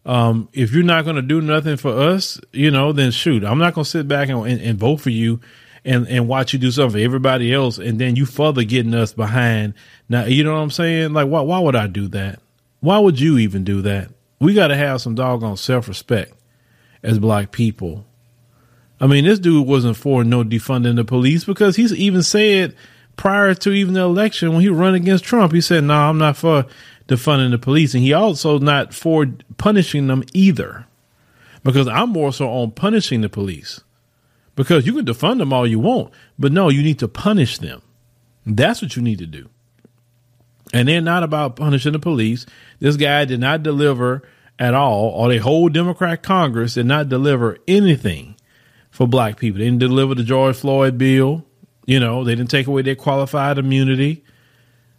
Um, 0.05 0.50
if 0.53 0.74
you're 0.74 0.84
not 0.84 1.03
going 1.03 1.17
to 1.17 1.22
do 1.22 1.41
nothing 1.41 1.77
for 1.77 1.91
us, 1.91 2.39
you 2.51 2.72
know, 2.72 2.91
then 2.91 3.12
shoot, 3.12 3.43
I'm 3.43 3.60
not 3.60 3.75
going 3.75 3.86
to 3.86 3.89
sit 3.89 4.08
back 4.08 4.29
and, 4.29 4.48
and, 4.48 4.60
and, 4.60 4.79
vote 4.79 4.98
for 4.98 5.12
you 5.12 5.39
and, 5.86 6.08
and 6.08 6.27
watch 6.27 6.53
you 6.53 6.60
do 6.60 6.72
something 6.72 7.00
for 7.00 7.05
everybody 7.05 7.53
else. 7.53 7.77
And 7.77 8.00
then 8.00 8.15
you 8.15 8.25
further 8.25 8.63
getting 8.63 8.96
us 8.96 9.13
behind. 9.13 9.75
Now, 10.10 10.25
you 10.25 10.43
know 10.43 10.53
what 10.53 10.62
I'm 10.62 10.72
saying? 10.72 11.13
Like, 11.13 11.27
why, 11.27 11.41
why 11.41 11.60
would 11.60 11.75
I 11.75 11.86
do 11.86 12.08
that? 12.10 12.39
Why 12.79 12.98
would 12.98 13.20
you 13.20 13.38
even 13.38 13.63
do 13.63 13.84
that? 13.84 14.10
We 14.41 14.53
got 14.53 14.67
to 14.67 14.75
have 14.75 15.00
some 15.00 15.15
doggone 15.15 15.55
self 15.55 15.88
respect 15.88 16.33
as 17.01 17.17
black 17.17 17.51
people 17.53 18.05
I 19.01 19.07
mean, 19.07 19.25
this 19.25 19.39
dude 19.39 19.67
wasn't 19.67 19.98
for 19.98 20.24
no 20.24 20.43
defunding 20.43 20.95
the 20.95 21.03
police 21.03 21.43
because 21.43 21.75
he's 21.75 21.91
even 21.91 22.21
said 22.21 22.75
prior 23.17 23.55
to 23.55 23.71
even 23.71 23.95
the 23.95 24.01
election 24.01 24.53
when 24.53 24.62
he 24.62 24.69
run 24.69 24.93
against 24.93 25.24
Trump, 25.24 25.53
he 25.53 25.60
said, 25.60 25.83
"No, 25.83 25.95
nah, 25.95 26.10
I'm 26.10 26.19
not 26.19 26.38
for 26.38 26.67
defunding 27.07 27.50
the 27.50 27.57
police," 27.57 27.95
and 27.95 28.03
he 28.03 28.13
also 28.13 28.60
not 28.60 28.93
for 28.93 29.25
punishing 29.57 30.05
them 30.05 30.24
either, 30.36 30.86
because 31.63 31.88
I'm 31.88 32.10
more 32.10 32.31
so 32.31 32.48
on 32.48 32.71
punishing 32.71 33.21
the 33.21 33.29
police 33.29 33.81
because 34.55 34.86
you 34.86 34.93
can 34.93 35.05
defund 35.05 35.39
them 35.39 35.51
all 35.51 35.65
you 35.65 35.79
want, 35.79 36.13
but 36.38 36.51
no, 36.51 36.69
you 36.69 36.83
need 36.83 37.00
to 37.00 37.07
punish 37.07 37.57
them. 37.57 37.81
That's 38.45 38.83
what 38.83 38.95
you 38.95 39.01
need 39.01 39.17
to 39.17 39.25
do. 39.25 39.50
And 40.73 40.87
they're 40.87 41.01
not 41.01 41.23
about 41.23 41.57
punishing 41.57 41.93
the 41.93 41.99
police. 41.99 42.45
This 42.79 42.95
guy 42.95 43.25
did 43.25 43.39
not 43.39 43.63
deliver 43.63 44.23
at 44.57 44.73
all, 44.73 45.09
or 45.09 45.29
the 45.29 45.39
whole 45.39 45.69
Democrat 45.69 46.21
Congress 46.21 46.75
did 46.75 46.85
not 46.85 47.09
deliver 47.09 47.57
anything 47.67 48.35
for 48.91 49.07
black 49.07 49.37
people. 49.37 49.59
They 49.59 49.65
didn't 49.65 49.79
deliver 49.79 50.15
the 50.15 50.23
George 50.23 50.57
Floyd 50.57 50.97
bill. 50.97 51.45
You 51.85 51.99
know, 51.99 52.23
they 52.23 52.35
didn't 52.35 52.51
take 52.51 52.67
away 52.67 52.83
their 52.83 52.95
qualified 52.95 53.57
immunity. 53.57 54.23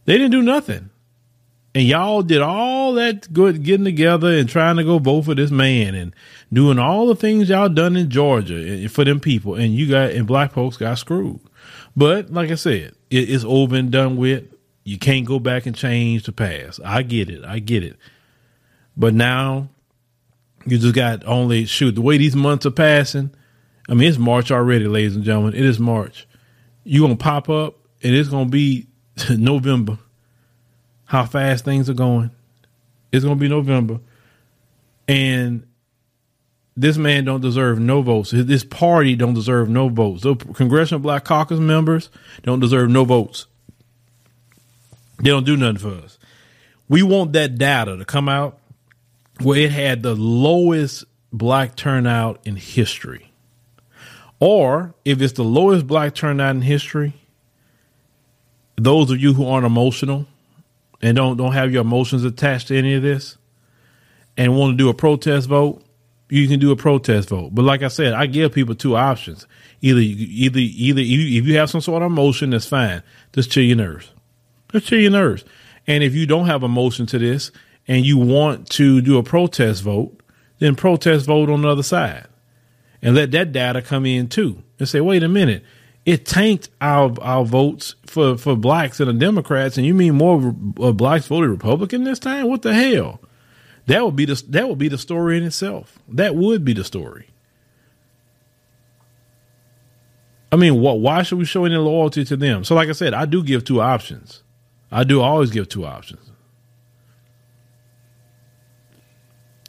They 0.05 0.19
didn't 0.19 0.33
do 0.33 0.43
nothing. 0.43 0.91
And 1.75 1.85
y'all 1.85 2.23
did 2.23 2.43
all 2.43 2.95
that 2.95 3.33
good 3.33 3.63
getting 3.63 3.85
together 3.85 4.37
and 4.37 4.49
trying 4.49 4.77
to 4.77 4.85
go 4.85 4.99
vote 4.99 5.23
for 5.23 5.35
this 5.35 5.51
man 5.51 5.95
and 5.95 6.15
doing 6.53 6.79
all 6.79 7.07
the 7.07 7.17
things 7.17 7.49
y'all 7.49 7.71
done 7.71 7.97
in 7.97 8.11
Georgia 8.11 8.89
for 8.91 9.05
them 9.05 9.21
people. 9.21 9.55
And 9.55 9.75
you 9.75 9.89
got, 9.89 10.11
and 10.11 10.27
black 10.27 10.53
folks 10.53 10.77
got 10.77 10.99
screwed. 10.99 11.41
But 11.97 12.31
like 12.31 12.51
I 12.51 12.57
said, 12.57 12.95
it, 13.11 13.31
it's 13.31 13.45
over 13.45 13.77
and 13.77 13.91
done 13.91 14.17
with. 14.17 14.52
You 14.85 14.99
can't 14.99 15.27
go 15.27 15.39
back 15.39 15.67
and 15.67 15.77
change 15.77 16.25
the 16.25 16.33
past. 16.33 16.81
I 16.85 17.03
get 17.03 17.31
it. 17.31 17.45
I 17.45 17.59
get 17.61 17.85
it. 17.85 17.97
But 18.97 19.15
now 19.15 19.69
you 20.67 20.79
just 20.79 20.95
got 20.95 21.25
only 21.25 21.65
shoot 21.65 21.95
the 21.95 22.03
way 22.03 22.19
these 22.19 22.37
months 22.37 22.67
are 22.67 22.71
passing. 22.71 23.31
I 23.89 23.95
mean, 23.95 24.09
it's 24.09 24.19
March 24.19 24.51
already, 24.51 24.87
ladies 24.87 25.17
and 25.17 25.25
gentlemen. 25.25 25.55
It 25.55 25.65
is 25.65 25.79
March. 25.79 26.27
You're 26.85 27.07
gonna 27.07 27.17
pop 27.17 27.49
up 27.49 27.77
and 28.03 28.15
it's 28.15 28.29
gonna 28.29 28.49
be 28.49 28.89
November. 29.31 29.99
How 31.05 31.27
fast 31.27 31.65
things 31.65 31.89
are 31.91 31.95
going. 31.95 32.31
It's 33.13 33.25
gonna 33.25 33.37
be 33.37 33.49
November. 33.49 34.01
And 35.07 35.67
this 36.77 36.97
man 36.97 37.25
don't 37.25 37.41
deserve 37.41 37.79
no 37.79 38.03
votes. 38.03 38.31
This 38.31 38.65
party 38.65 39.15
don't 39.15 39.35
deserve 39.35 39.69
no 39.69 39.89
votes. 39.89 40.23
The 40.23 40.35
Congressional 40.37 41.01
Black 41.01 41.25
Caucus 41.25 41.59
members 41.59 42.09
don't 42.43 42.61
deserve 42.61 42.89
no 42.89 43.05
votes. 43.05 43.47
They 45.23 45.31
don't 45.31 45.47
do 45.47 45.57
nothing 45.57 45.79
for 45.79 46.05
us. 46.05 46.19
We 46.89 47.03
want 47.03 47.33
that 47.33 47.57
data 47.57 47.97
to 47.97 48.05
come 48.05 48.29
out 48.29 48.59
where 49.41 49.59
it 49.59 49.71
had 49.71 50.03
the 50.03 50.15
lowest 50.15 51.05
black 51.33 51.77
turnout 51.77 52.41
in 52.45 52.57
history. 52.57 53.33
Or 54.41 54.95
if 55.05 55.23
it's 55.23 55.35
the 55.35 55.45
lowest 55.45 55.87
black 55.87 56.15
turnout 56.15 56.57
in 56.57 56.63
history, 56.63 57.15
those 58.77 59.11
of 59.11 59.21
you 59.21 59.33
who 59.33 59.47
aren't 59.47 59.65
emotional 59.65 60.27
and 61.01 61.17
don't 61.17 61.37
don't 61.37 61.53
have 61.53 61.73
your 61.73 61.83
emotions 61.83 62.25
attached 62.25 62.69
to 62.69 62.77
any 62.77 62.95
of 62.95 63.03
this 63.03 63.37
and 64.37 64.57
want 64.57 64.73
to 64.73 64.77
do 64.77 64.89
a 64.89 64.95
protest 64.95 65.49
vote, 65.49 65.85
you 66.29 66.49
can 66.49 66.59
do 66.59 66.73
a 66.73 66.77
protest 66.77 67.29
vote. 67.29 67.55
But 67.55 67.65
like 67.65 67.83
I 67.83 67.89
said, 67.89 68.15
I 68.15 68.27
give 68.27 68.53
people 68.53 68.75
two 68.75 68.97
options. 68.97 69.47
Either 69.81 70.01
either 70.01 70.59
either 70.59 71.01
if 71.01 71.47
you 71.47 71.57
have 71.59 71.71
some 71.71 71.81
sort 71.81 72.03
of 72.03 72.11
emotion, 72.11 72.51
that's 72.51 72.67
fine. 72.67 73.05
Just 73.33 73.53
chill 73.53 73.63
your 73.63 73.77
nerves. 73.77 74.11
Just 74.73 74.87
chill 74.87 74.99
your 74.99 75.11
nerves. 75.11 75.45
And 75.87 76.03
if 76.03 76.15
you 76.15 76.27
don't 76.27 76.47
have 76.47 76.63
emotion 76.63 77.07
to 77.07 77.19
this 77.19 77.51
and 77.87 78.05
you 78.05 78.19
want 78.19 78.69
to 78.71 79.01
do 79.01 79.19
a 79.19 79.23
protest 79.23 79.83
vote, 79.83 80.19
then 80.59 80.75
protest 80.77 81.27
vote 81.27 81.51
on 81.51 81.63
the 81.63 81.69
other 81.69 81.83
side. 81.83 82.27
And 83.03 83.15
let 83.15 83.33
that 83.33 83.53
data 83.53 83.83
come 83.83 84.07
in 84.07 84.29
too. 84.29 84.63
And 84.79 84.89
say, 84.89 85.01
wait 85.01 85.23
a 85.23 85.29
minute, 85.29 85.65
it 86.07 86.25
tanked 86.25 86.69
our 86.81 87.15
our 87.21 87.45
votes 87.45 87.95
for, 88.07 88.37
for 88.37 88.57
blacks 88.57 89.01
and 89.01 89.09
the 89.09 89.15
Democrats, 89.15 89.77
and 89.77 89.87
you 89.87 89.95
mean 89.95 90.15
more 90.15 90.55
uh, 90.81 90.93
blacks 90.93 91.27
voted 91.27 91.51
Republican 91.51 92.05
this 92.05 92.19
time? 92.19 92.49
What 92.49 92.63
the 92.63 92.75
hell? 92.75 93.21
That 93.87 94.05
would 94.05 94.17
be 94.17 94.25
the 94.25 94.41
that 94.49 94.69
would 94.69 94.79
be 94.79 94.89
the 94.89 94.99
story 94.99 95.37
in 95.37 95.45
itself. 95.45 95.99
That 96.09 96.37
would 96.37 96.65
be 96.65 96.73
the 96.73 96.85
story. 96.85 97.29
I 100.51 100.57
mean, 100.57 100.81
what? 100.81 101.01
Why 101.01 101.23
should 101.23 101.39
we 101.39 101.45
show 101.45 101.65
any 101.65 101.77
loyalty 101.77 102.25
to 102.25 102.37
them? 102.37 102.63
So, 102.65 102.75
like 102.75 102.89
I 102.89 102.93
said, 102.93 103.15
I 103.15 103.25
do 103.25 103.43
give 103.43 103.65
two 103.65 103.81
options. 103.81 104.43
I 104.93 105.05
do 105.05 105.21
always 105.21 105.51
give 105.51 105.69
two 105.69 105.85
options. 105.85 106.31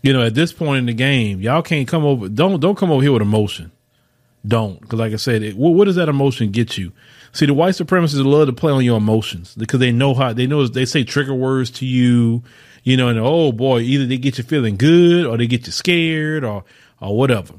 You 0.03 0.11
know, 0.13 0.21
at 0.21 0.35
this 0.35 0.51
point 0.51 0.79
in 0.79 0.85
the 0.85 0.93
game, 0.93 1.39
y'all 1.39 1.61
can't 1.61 1.87
come 1.87 2.03
over. 2.03 2.27
Don't 2.27 2.59
don't 2.59 2.77
come 2.77 2.91
over 2.91 3.01
here 3.01 3.13
with 3.13 3.21
emotion. 3.21 3.71
Don't, 4.45 4.81
because 4.81 4.99
like 4.99 5.13
I 5.13 5.15
said, 5.15 5.41
it, 5.41 5.55
what, 5.55 5.69
what, 5.69 5.85
does 5.85 5.95
that 5.95 6.09
emotion 6.09 6.51
get 6.51 6.77
you? 6.77 6.91
See, 7.31 7.45
the 7.45 7.53
white 7.53 7.75
supremacists 7.75 8.25
love 8.25 8.47
to 8.47 8.53
play 8.53 8.73
on 8.73 8.83
your 8.83 8.97
emotions 8.97 9.55
because 9.55 9.79
they 9.79 9.93
know 9.93 10.13
how 10.13 10.33
they 10.33 10.45
know 10.45 10.67
they 10.67 10.83
say 10.83 11.05
trigger 11.05 11.33
words 11.33 11.71
to 11.71 11.85
you 11.85 12.43
you 12.83 12.97
know, 12.97 13.07
and 13.07 13.17
oh 13.17 13.51
boy, 13.51 13.79
either 13.79 14.05
they 14.05 14.17
get 14.17 14.37
you 14.37 14.43
feeling 14.43 14.75
good 14.75 15.25
or 15.25 15.37
they 15.37 15.47
get 15.47 15.65
you 15.65 15.71
scared 15.71 16.43
or 16.43 16.65
or 16.99 17.17
whatever. 17.17 17.55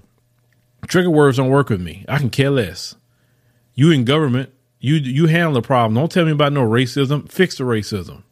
Trigger 0.86 1.10
words 1.10 1.38
don't 1.38 1.48
work 1.48 1.70
with 1.70 1.80
me. 1.80 2.04
I 2.08 2.18
can 2.18 2.30
care 2.30 2.50
less. 2.50 2.94
You 3.74 3.90
in 3.90 4.04
government, 4.04 4.52
you 4.84 4.96
you 4.96 5.26
handle 5.26 5.54
the 5.54 5.62
problem. 5.62 5.94
Don't 5.94 6.12
tell 6.12 6.26
me 6.26 6.32
about 6.32 6.52
no 6.52 6.62
racism. 6.62 7.30
Fix 7.30 7.56
the 7.56 7.64
racism. 7.64 8.22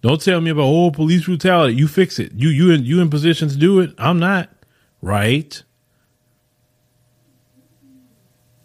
Don't 0.00 0.20
tell 0.20 0.40
me 0.40 0.50
about 0.50 0.62
oh 0.62 0.90
police 0.90 1.26
brutality. 1.26 1.74
You 1.74 1.88
fix 1.88 2.18
it. 2.18 2.32
You 2.32 2.48
you 2.48 2.70
in 2.70 2.84
you 2.84 3.00
in 3.02 3.10
position 3.10 3.48
to 3.50 3.56
do 3.56 3.80
it. 3.80 3.92
I'm 3.98 4.18
not. 4.18 4.48
Right. 5.02 5.62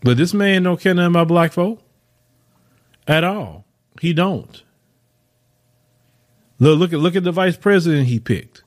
But 0.02 0.18
this 0.18 0.34
man 0.34 0.64
don't 0.64 0.80
care 0.80 0.94
nothing 0.94 1.12
about 1.12 1.28
black 1.28 1.52
folk 1.52 1.82
at 3.08 3.24
all. 3.24 3.66
He 4.00 4.14
don't. 4.14 4.64
Look, 6.60 6.80
look 6.80 6.94
at 6.94 7.00
look 7.00 7.16
at 7.18 7.24
the 7.24 7.32
vice 7.34 7.58
president 7.58 8.08
he 8.08 8.20
picked. 8.20 8.64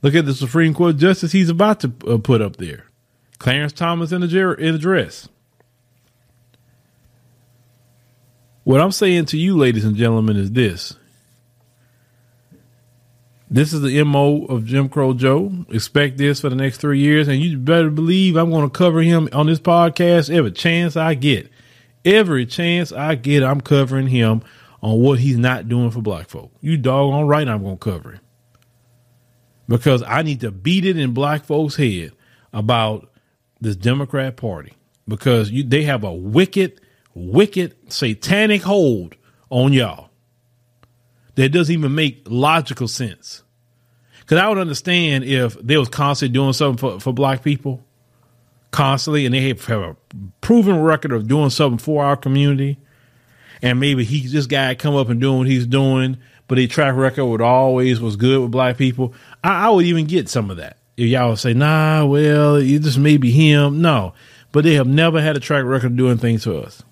Look 0.00 0.14
at 0.14 0.24
the 0.24 0.34
Supreme 0.34 0.72
Court 0.72 0.96
justice 0.96 1.32
he's 1.32 1.50
about 1.50 1.80
to 1.80 1.92
uh, 2.06 2.18
put 2.18 2.40
up 2.40 2.56
there, 2.56 2.86
Clarence 3.38 3.72
Thomas 3.72 4.12
in 4.12 4.22
the 4.22 4.54
in 4.58 4.72
the 4.72 4.78
dress. 4.78 5.28
What 8.64 8.80
I'm 8.80 8.92
saying 8.92 9.26
to 9.26 9.38
you, 9.38 9.56
ladies 9.56 9.84
and 9.84 9.94
gentlemen, 9.94 10.36
is 10.36 10.50
this. 10.52 10.96
This 13.50 13.72
is 13.74 13.82
the 13.82 14.02
MO 14.04 14.46
of 14.46 14.64
Jim 14.64 14.88
Crow 14.88 15.12
Joe. 15.12 15.52
Expect 15.68 16.16
this 16.16 16.40
for 16.40 16.48
the 16.48 16.56
next 16.56 16.78
three 16.78 16.98
years, 16.98 17.28
and 17.28 17.40
you 17.40 17.58
better 17.58 17.90
believe 17.90 18.36
I'm 18.36 18.50
going 18.50 18.68
to 18.68 18.76
cover 18.76 19.02
him 19.02 19.28
on 19.32 19.46
this 19.46 19.60
podcast 19.60 20.34
every 20.34 20.50
chance 20.50 20.96
I 20.96 21.14
get. 21.14 21.50
Every 22.06 22.46
chance 22.46 22.90
I 22.90 23.14
get, 23.14 23.42
I'm 23.42 23.60
covering 23.60 24.06
him 24.06 24.42
on 24.82 25.00
what 25.00 25.18
he's 25.18 25.38
not 25.38 25.68
doing 25.68 25.90
for 25.90 26.00
black 26.00 26.28
folk. 26.28 26.50
You 26.60 26.78
doggone 26.78 27.26
right 27.26 27.46
I'm 27.46 27.62
going 27.62 27.78
to 27.78 27.84
cover 27.84 28.12
him. 28.12 28.20
Because 29.68 30.02
I 30.02 30.22
need 30.22 30.40
to 30.40 30.50
beat 30.50 30.84
it 30.84 30.98
in 30.98 31.14
black 31.14 31.44
folks' 31.44 31.76
head 31.76 32.12
about 32.52 33.10
this 33.60 33.76
Democrat 33.76 34.36
Party. 34.36 34.72
Because 35.06 35.50
you, 35.50 35.64
they 35.64 35.82
have 35.82 36.02
a 36.02 36.12
wicked, 36.12 36.80
wicked, 37.14 37.74
satanic 37.92 38.62
hold 38.62 39.16
on 39.50 39.72
y'all 39.72 40.10
that 41.36 41.50
doesn't 41.50 41.72
even 41.72 41.94
make 41.94 42.22
logical 42.26 42.88
sense. 42.88 43.42
Because 44.20 44.38
I 44.38 44.48
would 44.48 44.58
understand 44.58 45.24
if 45.24 45.54
they 45.60 45.76
was 45.76 45.88
constantly 45.88 46.32
doing 46.32 46.52
something 46.52 46.78
for, 46.78 47.00
for 47.00 47.12
black 47.12 47.42
people, 47.42 47.84
constantly, 48.70 49.26
and 49.26 49.34
they 49.34 49.48
have 49.48 49.68
a 49.70 49.96
proven 50.40 50.80
record 50.80 51.12
of 51.12 51.28
doing 51.28 51.50
something 51.50 51.78
for 51.78 52.04
our 52.04 52.16
community 52.16 52.78
and 53.64 53.80
maybe 53.80 54.04
he 54.04 54.26
this 54.26 54.46
guy 54.46 54.74
come 54.74 54.94
up 54.94 55.08
and 55.08 55.20
doing 55.20 55.38
what 55.38 55.46
he's 55.46 55.66
doing, 55.66 56.18
but 56.48 56.58
his 56.58 56.68
track 56.68 56.94
record 56.96 57.24
would 57.24 57.40
always 57.40 57.98
was 57.98 58.16
good 58.16 58.42
with 58.42 58.50
black 58.50 58.76
people. 58.76 59.14
I, 59.42 59.66
I 59.66 59.70
would 59.70 59.86
even 59.86 60.04
get 60.04 60.28
some 60.28 60.50
of 60.50 60.58
that. 60.58 60.76
If 60.98 61.08
y'all 61.08 61.30
would 61.30 61.38
say, 61.38 61.54
nah, 61.54 62.04
well, 62.04 62.56
it 62.56 62.80
just 62.80 62.98
may 62.98 63.16
be 63.16 63.30
him. 63.30 63.80
No. 63.80 64.12
But 64.52 64.64
they 64.64 64.74
have 64.74 64.86
never 64.86 65.20
had 65.20 65.36
a 65.36 65.40
track 65.40 65.64
record 65.64 65.92
of 65.92 65.96
doing 65.96 66.18
things 66.18 66.44
for 66.44 66.58
us. 66.58 66.82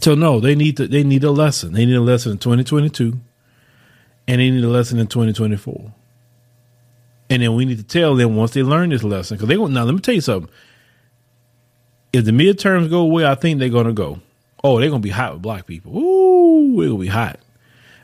So 0.00 0.14
no, 0.14 0.40
they 0.40 0.54
need 0.54 0.76
to 0.76 0.86
they 0.86 1.04
need 1.04 1.24
a 1.24 1.30
lesson. 1.30 1.72
They 1.72 1.86
need 1.86 1.96
a 1.96 2.00
lesson 2.00 2.32
in 2.32 2.38
2022 2.38 3.18
and 4.26 4.40
they 4.40 4.50
need 4.50 4.64
a 4.64 4.68
lesson 4.68 4.98
in 4.98 5.06
2024. 5.06 5.94
And 7.30 7.42
then 7.42 7.54
we 7.54 7.64
need 7.64 7.78
to 7.78 7.84
tell 7.84 8.14
them 8.14 8.36
once 8.36 8.52
they 8.52 8.62
learn 8.62 8.90
this 8.90 9.02
lesson, 9.02 9.36
because 9.36 9.48
they 9.48 9.56
going 9.56 9.72
now 9.72 9.84
let 9.84 9.94
me 9.94 10.00
tell 10.00 10.14
you 10.14 10.20
something 10.20 10.50
if 12.12 12.24
the 12.24 12.30
midterms 12.30 12.90
go 12.90 13.00
away, 13.00 13.26
I 13.26 13.34
think 13.34 13.58
they're 13.58 13.68
gonna 13.68 13.92
go. 13.92 14.20
Oh, 14.64 14.80
they're 14.80 14.90
gonna 14.90 15.00
be 15.00 15.10
hot 15.10 15.34
with 15.34 15.42
black 15.42 15.66
people. 15.66 15.96
Ooh, 15.96 16.82
it'll 16.82 16.98
be 16.98 17.08
hot. 17.08 17.38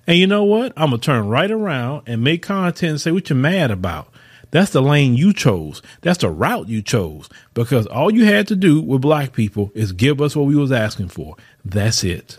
And 0.07 0.19
you 0.19 0.27
know 0.27 0.45
what? 0.45 0.73
I'm 0.77 0.91
gonna 0.91 0.99
turn 0.99 1.29
right 1.29 1.51
around 1.51 2.03
and 2.07 2.23
make 2.23 2.43
content 2.43 2.91
and 2.91 3.01
say 3.01 3.11
what 3.11 3.31
you're 3.31 3.39
mad 3.39 3.71
about. 3.71 4.13
That's 4.55 4.71
the 4.71 4.81
lane 4.81 5.17
you 5.17 5.33
chose. 5.33 5.83
That's 6.03 6.21
the 6.21 6.31
route 6.31 6.69
you 6.69 6.81
chose. 6.81 7.29
Because 7.55 7.89
all 7.89 8.15
you 8.15 8.25
had 8.25 8.47
to 8.47 8.55
do 8.55 8.81
with 8.81 9.01
black 9.01 9.33
people 9.33 9.73
is 9.75 9.91
give 9.91 10.21
us 10.21 10.37
what 10.37 10.47
we 10.47 10.55
was 10.55 10.71
asking 10.71 11.09
for. 11.09 11.35
That's 11.65 12.05
it. 12.05 12.39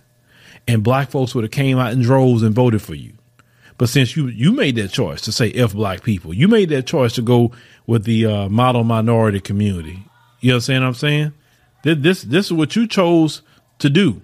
And 0.66 0.82
black 0.82 1.12
folks 1.12 1.36
would 1.36 1.44
have 1.44 1.52
came 1.52 1.78
out 1.78 1.92
in 1.92 2.02
droves 2.02 2.42
and 2.42 2.56
voted 2.56 2.82
for 2.82 2.96
you. 2.96 3.12
But 3.78 3.90
since 3.90 4.16
you 4.16 4.28
you 4.28 4.54
made 4.54 4.78
that 4.78 4.94
choice 4.94 5.20
to 5.24 5.34
say 5.34 5.52
F 5.52 5.74
black 5.74 6.04
people, 6.04 6.34
you 6.34 6.48
made 6.48 6.70
that 6.70 6.88
choice 6.88 7.12
to 7.16 7.22
go 7.22 7.52
with 7.86 8.06
the 8.06 8.26
uh, 8.26 8.48
model 8.48 8.86
minority 8.86 9.42
community. 9.42 10.06
You 10.40 10.54
understand 10.54 10.86
what 10.86 10.88
I'm 10.88 10.94
saying? 10.94 11.34
This 11.84 12.22
this 12.22 12.46
is 12.46 12.54
what 12.54 12.78
you 12.78 12.88
chose 12.88 13.42
to 13.80 13.90
do. 13.90 14.22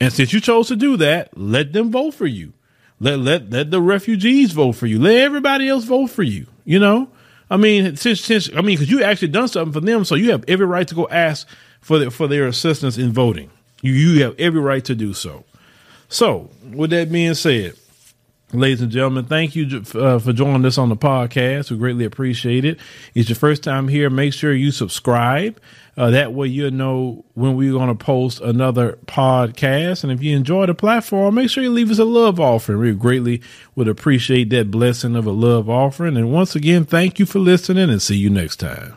And 0.00 0.10
since 0.10 0.32
you 0.32 0.40
chose 0.40 0.68
to 0.68 0.76
do 0.76 0.96
that, 0.96 1.36
let 1.36 1.74
them 1.74 1.92
vote 1.92 2.14
for 2.14 2.26
you. 2.26 2.54
Let 2.98 3.18
let 3.18 3.50
let 3.50 3.70
the 3.70 3.80
refugees 3.80 4.52
vote 4.52 4.72
for 4.72 4.86
you. 4.86 4.98
Let 4.98 5.16
everybody 5.16 5.68
else 5.68 5.84
vote 5.84 6.08
for 6.08 6.22
you. 6.22 6.46
You 6.64 6.78
know, 6.78 7.08
I 7.50 7.56
mean, 7.56 7.96
since 7.96 8.20
since 8.20 8.50
I 8.54 8.62
mean, 8.62 8.76
because 8.76 8.90
you 8.90 9.02
actually 9.02 9.28
done 9.28 9.48
something 9.48 9.72
for 9.72 9.80
them, 9.80 10.04
so 10.04 10.14
you 10.14 10.30
have 10.32 10.44
every 10.48 10.66
right 10.66 10.88
to 10.88 10.94
go 10.94 11.06
ask 11.08 11.46
for 11.80 11.98
the, 11.98 12.10
for 12.10 12.26
their 12.26 12.46
assistance 12.46 12.98
in 12.98 13.12
voting. 13.12 13.50
You 13.82 13.92
you 13.92 14.22
have 14.22 14.34
every 14.38 14.60
right 14.60 14.84
to 14.86 14.94
do 14.94 15.12
so. 15.12 15.44
So, 16.08 16.50
with 16.72 16.90
that 16.90 17.10
being 17.10 17.34
said, 17.34 17.74
ladies 18.52 18.80
and 18.80 18.90
gentlemen, 18.90 19.24
thank 19.24 19.56
you 19.56 19.82
uh, 19.94 20.18
for 20.18 20.32
joining 20.32 20.64
us 20.64 20.78
on 20.78 20.88
the 20.88 20.96
podcast. 20.96 21.70
We 21.70 21.76
greatly 21.76 22.04
appreciate 22.04 22.64
it. 22.64 22.78
It's 23.14 23.28
your 23.28 23.36
first 23.36 23.62
time 23.62 23.88
here. 23.88 24.08
Make 24.10 24.32
sure 24.32 24.52
you 24.52 24.70
subscribe. 24.70 25.60
Uh, 25.96 26.10
that 26.10 26.34
way 26.34 26.46
you'll 26.46 26.70
know 26.70 27.24
when 27.34 27.56
we're 27.56 27.72
going 27.72 27.88
to 27.88 27.94
post 27.94 28.40
another 28.40 28.98
podcast. 29.06 30.02
And 30.02 30.12
if 30.12 30.22
you 30.22 30.36
enjoy 30.36 30.66
the 30.66 30.74
platform, 30.74 31.36
make 31.36 31.50
sure 31.50 31.62
you 31.62 31.70
leave 31.70 31.90
us 31.90 31.98
a 31.98 32.04
love 32.04 32.38
offering. 32.38 32.78
We 32.78 32.92
greatly 32.92 33.42
would 33.74 33.88
appreciate 33.88 34.50
that 34.50 34.70
blessing 34.70 35.16
of 35.16 35.26
a 35.26 35.32
love 35.32 35.70
offering. 35.70 36.16
And 36.16 36.32
once 36.32 36.54
again, 36.54 36.84
thank 36.84 37.18
you 37.18 37.26
for 37.26 37.38
listening 37.38 37.88
and 37.88 38.02
see 38.02 38.16
you 38.16 38.28
next 38.28 38.56
time. 38.56 38.96